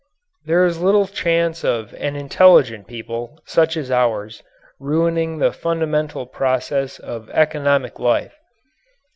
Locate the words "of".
1.63-1.93, 6.97-7.29